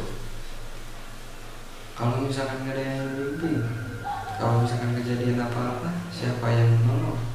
kalau 1.94 2.26
misalkan 2.26 2.66
nggak 2.66 2.74
ada 2.74 2.84
yang 2.98 3.10
bimbing 3.14 3.62
kalau 4.42 4.66
misalkan 4.66 4.98
kejadian 4.98 5.38
apa-apa 5.38 6.02
siapa 6.10 6.50
yang 6.50 6.82
menolong 6.82 7.27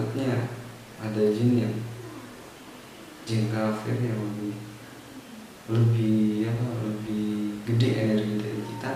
takutnya 0.00 0.48
ada 0.96 1.28
jin 1.28 1.60
yang 1.60 1.76
jin 3.28 3.52
kafir 3.52 4.00
yang 4.00 4.16
lebih 4.16 4.56
lebih 5.68 6.48
apa 6.48 6.88
lebih 6.88 7.60
gede 7.68 8.08
energi 8.08 8.40
dari 8.40 8.62
kita 8.64 8.92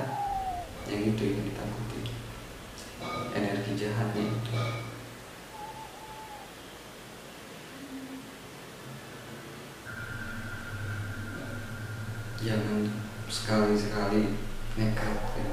yang 0.89 1.03
itu 1.05 1.23
yang 1.29 1.45
ditakuti 1.45 2.01
energi 3.37 3.73
jahatnya 3.77 4.33
itu 4.33 4.57
jangan 12.49 12.81
sekali-sekali 13.29 14.41
nekat 14.81 15.17
ya. 15.37 15.49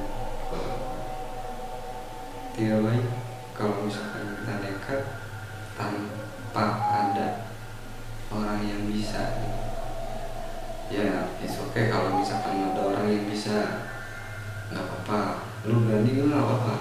tidak 2.56 2.80
baik 2.88 3.08
kalau 3.52 3.84
misalkan 3.84 4.32
kita 4.40 4.56
nekat 4.64 5.04
tanpa 5.82 6.66
ada 6.94 7.28
orang 8.30 8.62
yang 8.62 8.86
bisa. 8.86 9.42
Ya 10.94 11.34
it's 11.42 11.58
okay 11.58 11.90
kalau 11.90 12.22
misalkan 12.22 12.70
ada 12.70 12.82
orang 12.86 13.10
yang 13.10 13.26
bisa. 13.26 13.90
Nggak 14.70 14.86
apa-apa. 14.86 15.22
Lu 15.66 15.90
berani 15.90 16.12
lu 16.14 16.30
nggak 16.30 16.46
apa-apa. 16.46 16.76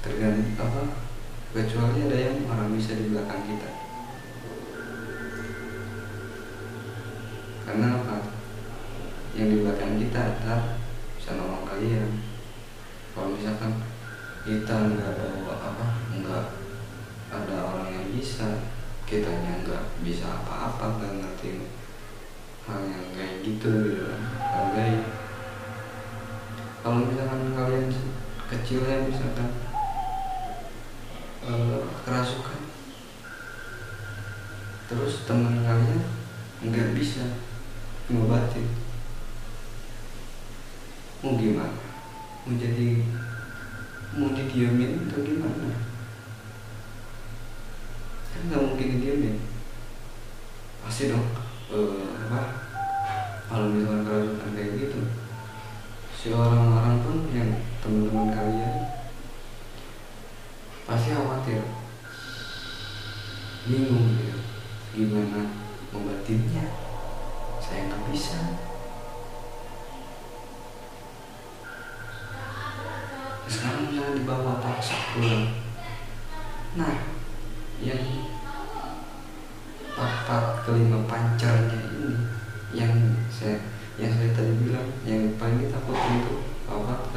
Tergantung 0.00 0.56
apa? 0.56 0.82
Kecuali 1.52 2.08
ada 2.08 2.16
yang 2.16 2.48
orang 2.48 2.72
bisa 2.72 2.96
di 2.96 3.12
belakang 3.12 3.44
kita. 3.44 3.70
Karena 7.68 7.86
apa? 8.00 8.16
Yang 9.36 9.48
di 9.52 9.56
belakang 9.60 9.94
kita 10.00 10.22
ntar 10.40 10.60
bisa 11.20 11.36
nolong 11.36 11.68
kalian. 11.68 12.08
Kalau 13.12 13.36
misalkan 13.36 13.84
kita 14.42 14.74
nggak 14.96 15.10
ada 15.12 15.41
ada 17.32 17.56
orang 17.64 17.88
yang 17.88 18.06
bisa. 18.12 18.60
Kitanya 19.08 19.64
nggak 19.64 20.04
bisa 20.04 20.24
apa-apa 20.24 21.00
nggak 21.00 21.12
ngerti 21.20 21.64
hal 22.68 22.80
yang 22.84 23.06
kayak 23.16 23.44
gitu. 23.44 23.72
Gaib 24.72 25.04
kalau 26.82 27.06
misalkan 27.06 27.54
kalian 27.54 27.86
kecilnya 28.50 29.06
misalkan 29.06 29.48
eh, 31.46 31.80
kerasukan. 32.02 32.60
Terus 34.90 35.14
teman 35.28 35.62
kalian 35.62 36.00
nggak 36.64 36.88
bisa 36.96 37.36
ngobatin. 38.10 38.66
Mau 41.22 41.38
gimana? 41.38 41.78
Mau 42.42 42.58
jadi 42.58 43.06
mau 44.18 44.34
didiamin 44.34 45.06
atau 45.06 45.22
gimana 45.22 45.91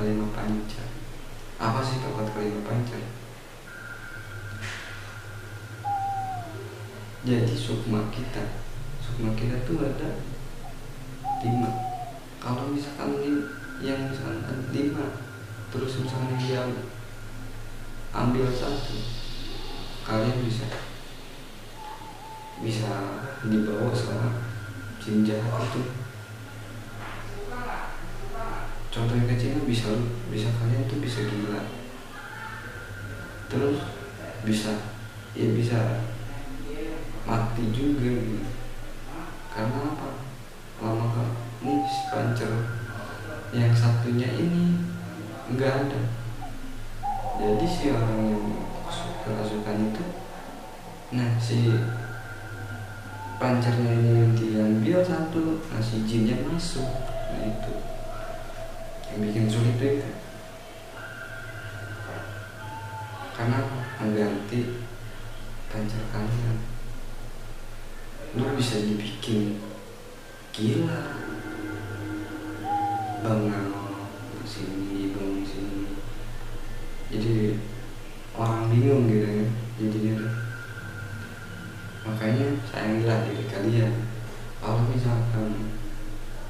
kawat 0.06 0.14
kalimat 0.14 0.32
pancar 0.38 0.88
apa 1.58 1.80
sih 1.82 1.98
kawat 1.98 2.30
kalimat 2.30 2.62
pancar 2.62 3.02
jadi 7.26 7.58
sukma 7.58 8.06
kita. 8.14 8.62
Sukma 9.02 9.34
kita 9.34 9.58
tuh 9.66 9.82
ada 9.82 10.22
lima. 11.42 11.74
Kalau 12.38 12.70
misalkan 12.70 13.18
yang 13.82 14.14
misalkan 14.14 14.70
lima 14.70 15.26
terus 15.74 16.06
misalkan 16.06 16.38
yang 16.46 16.70
ambil 18.14 18.46
satu 18.54 19.02
kalian 20.06 20.38
bisa 20.46 20.70
bisa 22.62 22.94
dibawa 23.42 23.90
sama 23.90 24.46
jin 25.02 25.26
jahat 25.26 25.66
itu 25.74 26.05
contoh 28.96 29.12
yang 29.20 29.28
kecil 29.28 29.60
bisa 29.68 29.92
bisa 30.32 30.48
kalian 30.56 30.88
tuh 30.88 31.04
bisa 31.04 31.28
gila. 31.28 31.68
Terus 33.52 33.84
bisa 34.48 34.72
ya 35.36 35.52
bisa 35.52 36.00
mati 37.28 37.76
juga 37.76 38.08
gitu. 38.08 38.48
Karena 39.52 39.92
apa? 39.92 40.10
Lama 40.80 41.06
kan 41.12 41.30
ini 41.60 41.84
si 41.84 42.02
pancer 42.08 42.52
yang 43.52 43.76
satunya 43.76 44.32
ini 44.32 44.80
enggak 45.52 45.92
ada. 45.92 46.02
Jadi 47.36 47.68
si 47.68 47.92
orang 47.92 48.32
yang 48.32 48.48
kerasukan 49.28 49.92
itu 49.92 50.06
nah 51.14 51.38
si 51.38 51.70
pancernya 53.38 53.92
ini 53.94 54.10
yang 54.18 54.32
diambil 54.34 55.00
satu 55.06 55.62
nah 55.70 55.82
si 55.82 56.02
jinnya 56.02 56.34
masuk 56.50 56.86
nah 57.30 57.42
itu 57.46 57.95
yang 59.12 59.20
bikin 59.22 59.46
sulit 59.46 59.78
itu 59.78 60.02
karena 63.36 63.60
mengganti 64.00 64.80
pancer 65.68 66.04
kalian 66.10 66.76
lu 68.36 68.52
bisa 68.60 68.84
dibikin 68.84 69.64
gila. 70.52 71.16
Bangun 73.24 73.72
sini 74.44 75.16
bangun 75.16 75.44
sini. 75.48 75.84
Jadi 77.10 77.56
orang 78.36 78.68
bingung 78.68 79.08
gitu 79.08 79.24
ya 79.24 79.46
jadinya. 79.80 80.16
Makanya 82.04 82.60
sayangilah 82.68 83.24
diri 83.24 83.48
kalian. 83.48 83.94
Kalau 84.60 84.84
misalkan 84.92 85.72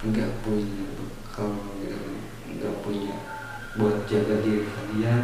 nggak 0.06 0.32
punya 0.42 0.86
bekal 0.98 1.54
gitu 1.82 1.94
punya 1.94 2.15
buat 3.76 4.08
jaga 4.08 4.40
diri 4.40 4.64
kalian 4.64 5.24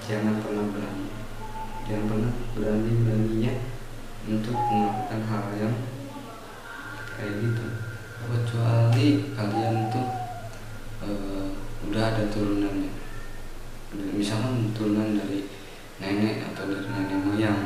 jangan 0.00 0.40
pernah 0.40 0.66
berani. 0.72 1.08
Jangan 1.84 2.04
pernah 2.08 2.32
berani 2.56 2.92
beraninya 3.04 3.52
untuk 4.24 4.56
melakukan 4.56 5.20
hal 5.28 5.44
yang 5.60 5.74
kayak 7.12 7.34
gitu. 7.44 7.66
Kecuali 8.22 9.06
kalian 9.36 9.92
tuh 9.92 10.06
uh, 11.04 11.48
udah 11.90 12.04
ada 12.16 12.24
turunannya. 12.32 12.92
Misalkan 14.16 14.72
turunan 14.72 15.20
dari 15.20 15.44
nenek 16.00 16.48
atau 16.52 16.72
dari 16.72 16.88
nenek 16.88 17.18
moyang. 17.20 17.60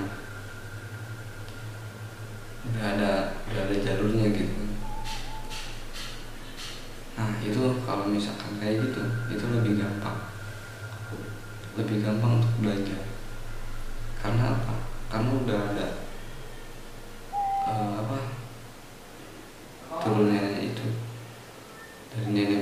Udah 2.67 2.85
ada 2.99 3.11
udah 3.47 3.63
ada 3.71 3.77
jalurnya 3.79 4.35
gitu. 4.35 4.67
Nah 7.17 7.33
itu 7.41 7.63
kalau 7.87 8.11
misalkan 8.11 8.46
kayak 8.61 8.75
gitu 8.81 9.03
itu 9.33 9.45
lebih 9.53 9.73
gampang. 9.81 10.19
Lebih 11.77 11.97
gampang 12.01 12.41
untuk 12.41 12.55
belajar. 12.65 13.03
Karena 14.17 14.57
apa? 14.57 14.75
Karena 15.13 15.31
udah 15.37 15.61
ada 15.75 15.87
uh, 17.69 17.93
apa? 18.01 18.19
Turunnya 20.01 20.65
itu. 20.65 20.87
Dari 22.17 22.29
nenek 22.33 22.56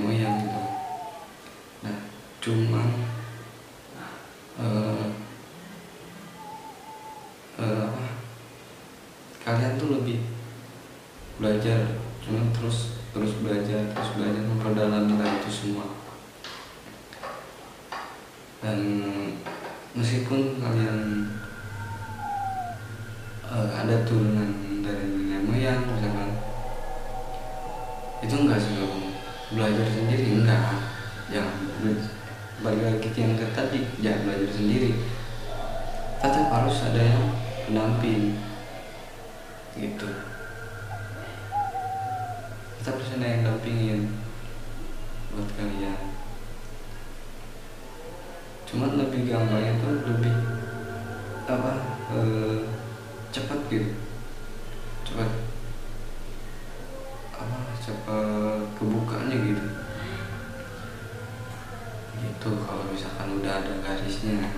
ada 63.74 63.82
garisnya 63.82 64.54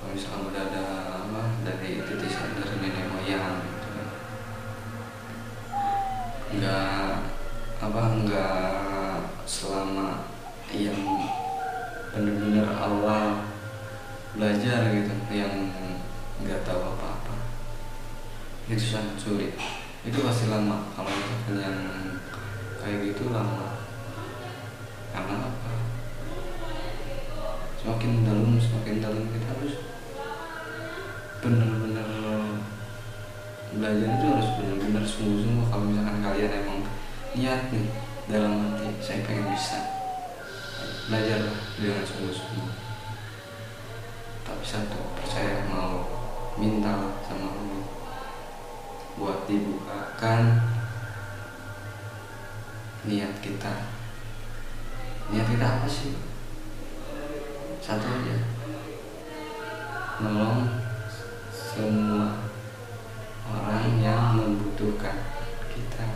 kalau 0.00 0.16
misalkan 0.16 0.48
udah 0.48 0.62
ada 0.72 0.84
apa 1.28 1.42
dari 1.60 2.00
titisan 2.00 2.56
dari 2.56 2.76
nenek 2.80 3.04
moyang 3.12 3.60
gitu 3.68 3.88
kan. 3.92 4.08
Apa 7.76 8.00
nggak 8.24 9.20
selama 9.44 10.24
yang 10.72 10.96
benar-benar 12.16 12.72
awal 12.80 13.44
belajar 14.32 14.88
gitu 14.88 15.12
yang 15.28 15.52
nggak 16.40 16.64
tahu 16.64 16.80
apa-apa. 16.80 17.36
Itu 18.72 18.80
sangat 18.80 19.20
sulit. 19.20 19.52
Itu 20.00 20.24
pasti 20.24 20.48
lama 20.48 20.88
kalau 20.96 21.12
misalkan 21.12 21.60
yang 21.60 21.78
kayak 22.80 23.12
gitu 23.12 23.28
lama. 23.28 23.84
Karena 25.12 25.52
semakin 27.86 28.26
dalam 28.26 28.58
semakin 28.58 28.98
dalam 28.98 29.30
kita 29.30 29.46
harus 29.46 29.78
benar-benar 31.38 32.10
belajar 33.78 34.10
itu 34.10 34.26
harus 34.26 34.48
benar-benar 34.58 35.04
sungguh-sungguh. 35.06 35.70
Kalau 35.70 35.86
misalkan 35.86 36.18
kalian 36.18 36.66
emang 36.66 36.82
niat 37.38 37.70
nih 37.70 37.86
dalam 38.26 38.58
hati 38.58 38.90
saya 38.98 39.22
pengen 39.22 39.54
bisa 39.54 39.78
belajar 41.06 41.46
dengan 41.78 42.02
sungguh-sungguh. 42.02 42.74
Tapi 44.42 44.64
satu 44.66 44.98
percaya 45.22 45.70
mau 45.70 46.10
minta 46.58 47.14
sama 47.22 47.54
Allah 47.54 47.86
buat 49.14 49.46
dibukakan 49.46 50.58
niat 53.06 53.38
kita. 53.38 53.94
Niat 55.30 55.46
kita 55.46 55.66
apa 55.78 55.86
sih 55.86 56.34
satu 57.86 58.02
aja. 58.02 58.36
Nolong 60.18 60.66
semua 61.54 62.50
orang 63.46 64.02
yang 64.02 64.34
membutuhkan 64.34 65.22
kita. 65.70 66.06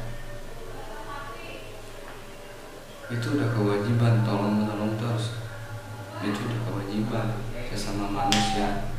Itu 3.15 3.39
udah 3.39 3.55
kewajiban 3.55 4.27
tolong 4.27 4.67
menolong 4.67 4.99
terus 4.99 5.39
itu 6.27 6.43
udah 6.43 6.61
kewajiban 6.67 7.39
sesama 7.71 8.11
manusia 8.11 8.89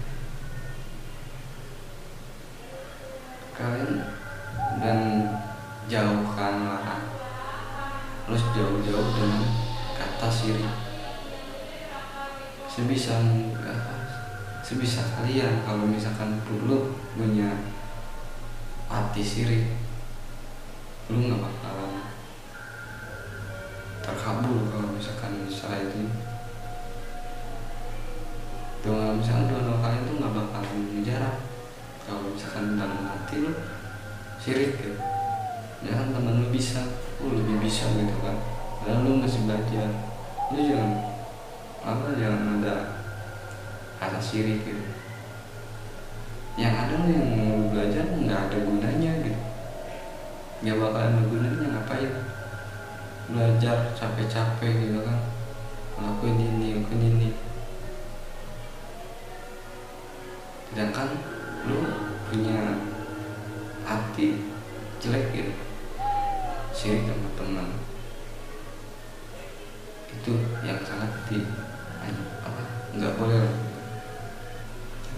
sebisa 14.72 15.04
kalian 15.20 15.68
kalau 15.68 15.84
misalkan 15.84 16.40
perlu 16.48 16.96
punya 17.12 17.60
hati 18.88 19.20
sirik 19.20 19.68
lu 21.12 21.28
nggak 21.28 21.44
bakalan 21.44 22.08
terkabul 24.00 24.72
kalau 24.72 24.96
misalkan 24.96 25.44
setelah 25.52 25.92
itu. 25.92 26.08
Doa 28.80 29.12
misalkan 29.12 29.52
doa 29.52 29.60
doa 29.60 29.78
kalian 29.84 30.08
tuh 30.08 30.16
nggak 30.24 30.36
bakalan 30.40 31.04
jarak 31.04 31.36
kalau 32.08 32.32
misalkan 32.32 32.80
dalam 32.80 33.12
hati 33.12 33.44
lu 33.44 33.52
sirik 34.40 34.80
gitu 34.80 34.96
jangan 35.84 36.16
teman 36.16 36.40
lu 36.40 36.48
bisa 36.48 36.80
lu 37.20 37.36
lebih 37.36 37.60
bisa 37.60 37.92
gitu 37.92 38.16
kan. 38.24 38.40
Padahal 38.80 39.04
lu 39.04 39.20
masih 39.20 39.44
belajar 39.44 39.92
lu 40.56 40.64
jangan 40.64 40.96
apa 41.84 42.16
jangan 42.16 42.64
ada 42.64 43.01
kata 44.02 44.18
sirik 44.18 44.66
gitu. 44.66 44.82
Yang 46.58 46.74
ada 46.74 46.96
yang 47.06 47.30
mau 47.38 47.70
belajar 47.70 48.02
nggak 48.18 48.42
ada 48.50 48.58
gunanya 48.66 49.12
gitu. 49.22 49.42
Nggak 50.66 50.78
bakalan 50.82 51.14
ada 51.14 51.24
gunanya 51.30 51.66
ngapain? 51.78 52.14
Belajar 53.30 53.94
capek-capek 53.94 54.74
gitu 54.90 55.06
kan. 55.06 55.22
Ngelakuin 56.02 56.42
ini 56.42 56.66
ngelakuin 56.82 57.04
ini. 57.14 57.30
Sedangkan 60.74 61.14
lu 61.70 61.78
punya 62.26 62.82
hati 63.86 64.42
jelek 64.98 65.30
gitu. 65.30 65.54
Sirik 66.74 67.06
sama 67.06 67.30
teman 67.38 67.70
itu 70.12 70.34
yang 70.66 70.82
sangat 70.82 71.12
di 71.30 71.46
apa? 72.42 72.64
Nggak 72.98 73.16
boleh 73.16 73.71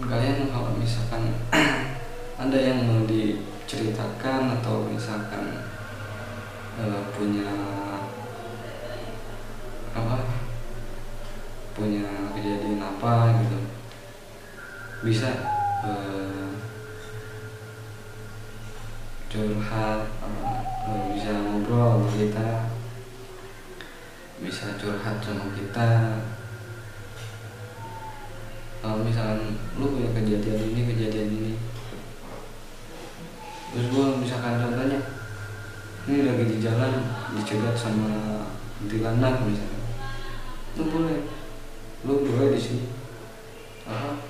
kalian 0.02 0.50
kalau 0.50 0.74
misalkan 0.74 1.30
ada 2.42 2.58
yang 2.58 2.82
mau 2.82 3.06
diceritakan 3.06 4.58
atau 4.58 4.90
misalkan 4.90 5.62
eh, 6.82 7.02
punya 7.14 7.46
apa? 9.94 10.18
Punya 11.78 12.06
kejadian 12.34 12.82
apa 12.82 13.38
gitu. 13.38 13.58
Bisa 15.06 15.30
eh, 15.86 16.50
curhat 19.30 20.00
eh, 20.90 21.02
bisa 21.14 21.30
ngobrol 21.38 22.02
sama 22.02 22.10
kita. 22.18 22.50
Bisa 24.42 24.74
curhat 24.74 25.22
sama 25.22 25.54
kita 25.54 26.18
kalau 28.84 29.00
misalkan 29.00 29.56
lu 29.80 29.96
punya 29.96 30.12
kejadian 30.12 30.60
ini 30.60 30.80
kejadian 30.92 31.28
ini. 31.32 31.52
Terus 33.72 33.88
gua 33.96 34.20
misalkan 34.20 34.60
contohnya 34.60 35.00
ini 36.04 36.28
lagi 36.28 36.44
di 36.52 36.56
jalan 36.60 37.00
dicegat 37.32 37.72
sama 37.72 38.44
kuntilanak 38.76 39.40
misalnya 39.48 39.80
lu 40.76 40.84
boleh. 40.92 41.24
Lu 42.04 42.28
boleh 42.28 42.52
di 42.52 42.60
sini. 42.60 42.86
Apa? 43.88 44.20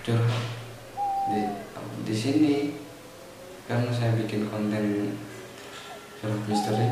Curhat. 0.00 0.40
Di 1.28 1.40
di 2.08 2.14
sini. 2.16 2.54
Karena 3.68 3.92
saya 3.92 4.16
bikin 4.16 4.48
konten 4.48 5.20
curhat 6.16 6.42
misteri. 6.48 6.88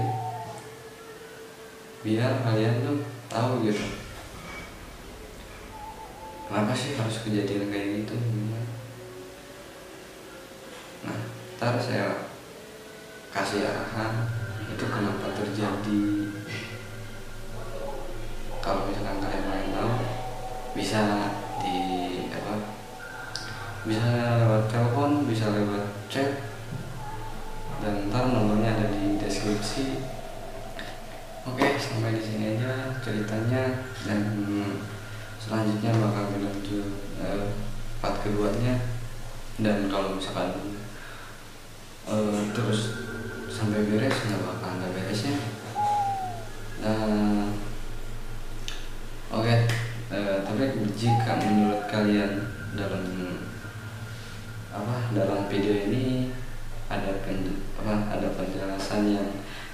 Biar 2.04 2.44
kalian 2.44 2.84
tuh 2.84 3.00
tahu 3.32 3.64
gitu 3.64 3.99
kenapa 6.50 6.74
sih 6.74 6.98
harus 6.98 7.22
kejadian 7.22 7.70
kayak 7.70 8.02
gitu? 8.02 8.18
Nah 11.06 11.18
ntar 11.54 11.78
saya 11.78 12.26
kasih 13.30 13.62
arahan 13.62 14.26
itu 14.66 14.84
kenapa 14.90 15.30
terjadi? 15.30 16.02
Kalau 18.58 18.90
misalkan 18.90 19.22
kalian 19.22 19.46
pengen 19.46 19.70
tahu 19.78 19.92
bisa 20.74 21.02
di 21.62 21.78
apa? 22.34 22.54
Bisa 23.86 24.10
lewat 24.42 24.66
telepon 24.66 25.30
bisa 25.30 25.54
lewat 25.54 25.86
chat 26.10 26.50
dan 27.78 28.10
ntar 28.10 28.26
nomornya 28.26 28.74
ada 28.74 28.90
di 28.90 29.22
deskripsi. 29.22 30.02
Oke 31.46 31.78
sampai 31.78 32.18
di 32.18 32.22
sini 32.26 32.58
aja 32.58 32.98
ceritanya 32.98 33.86
dan 34.02 34.20
selanjutnya 35.40 35.96
bakal 35.96 36.36
berlanjut 36.36 36.86
eh, 37.24 37.48
part 38.04 38.20
keduanya. 38.20 38.76
Dan 39.56 39.88
kalau 39.88 40.20
misalkan 40.20 40.76
eh, 42.04 42.40
terus 42.52 42.80
sampai 43.48 43.88
beres 43.88 44.12
nggak 44.12 44.44
bakal 44.44 44.70
ada 44.76 44.88
beresnya. 44.92 45.36
Dan 46.84 47.56
oke 49.32 49.56
eh, 50.12 50.36
tapi 50.44 50.62
jika 50.92 51.32
menurut 51.40 51.88
kalian 51.88 52.52
dalam 52.76 53.04
apa 54.70 55.10
dalam 55.10 55.50
video 55.50 55.74
ini 55.90 56.30
ada 56.86 57.18
pen, 57.26 57.58
apa 57.74 58.06
ada 58.14 58.28
penjelasan 58.38 59.10
yang 59.10 59.30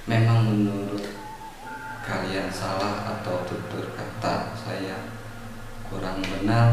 memang 0.09 0.49
menurut 0.49 1.05
kalian 2.01 2.49
salah 2.49 3.17
atau 3.17 3.45
tutur 3.45 3.93
kata 3.93 4.56
kurang 6.17 6.33
benar 6.41 6.69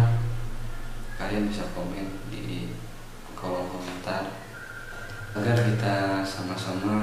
kalian 1.21 1.53
bisa 1.53 1.69
komen 1.77 2.17
di 2.33 2.73
kolom 3.37 3.69
komentar 3.69 4.33
agar 5.37 5.57
kita 5.69 6.25
sama-sama 6.25 6.97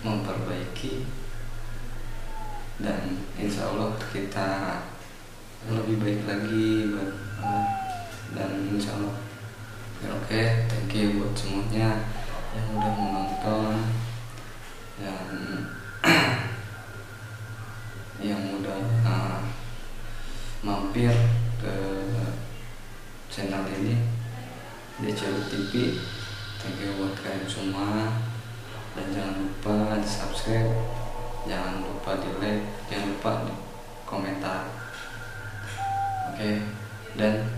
memperbaiki 0.00 1.04
dan 2.80 3.20
insya 3.36 3.68
Allah 3.68 3.92
kita 4.08 4.80
lebih 5.68 6.00
baik 6.00 6.24
lagi 6.24 6.96
Allah. 6.96 7.12
dan 8.32 8.64
insya 8.72 8.96
Allah 8.96 9.20
ya 10.00 10.08
oke 10.16 10.42
thank 10.64 10.96
you 10.96 11.20
buat 11.20 11.36
semuanya 11.36 12.08
yang 12.56 12.72
udah 12.72 12.92
menonton 12.96 13.76
yang 14.96 15.28
yang 18.16 18.40
udah 18.56 18.80
uh, 19.04 19.44
mampir 20.88 21.12
ke 21.60 21.74
channel 23.28 23.60
ini. 23.76 24.00
DCU 25.04 25.36
TV 25.52 26.00
thank 26.56 26.80
you 26.80 26.96
buat 26.96 27.12
kalian 27.12 27.44
semua. 27.44 28.16
Dan 28.96 29.12
jangan 29.12 29.36
lupa 29.36 30.00
di 30.00 30.08
subscribe. 30.08 30.72
Jangan 31.44 31.84
lupa 31.84 32.16
di 32.24 32.32
like. 32.40 32.64
Jangan 32.88 33.04
lupa 33.12 33.32
di 33.44 33.52
komentar. 34.08 34.64
Oke. 36.32 36.64
Dan 37.20 37.52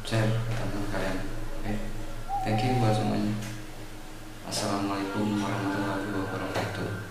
share 0.00 0.24
ke 0.24 0.56
teman 0.56 0.88
kalian. 0.88 1.20
Oke. 1.60 1.72
Thank 2.48 2.64
you 2.64 2.80
buat 2.80 2.96
semuanya. 2.96 3.36
Assalamualaikum 4.48 5.36
warahmatullahi 5.36 6.08
wabarakatuh 6.16 7.09